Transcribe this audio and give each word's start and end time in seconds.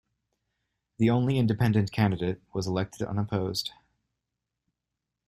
The 0.97 1.11
only 1.11 1.37
independent 1.37 1.91
candidate 1.91 2.41
was 2.53 2.65
elected 2.65 3.05
unopposed. 3.07 3.69